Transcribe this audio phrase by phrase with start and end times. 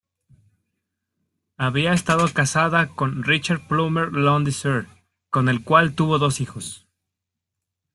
[1.57, 4.87] Había estado casada con Richard Plummer Lundy Sr.,
[5.29, 6.87] con el cual tuvo dos hijos.